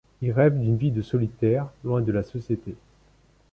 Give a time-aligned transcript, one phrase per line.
[0.23, 2.73] Il rêve d'une vie de solitaire, loin de la société.